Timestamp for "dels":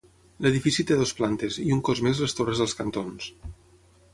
2.63-2.77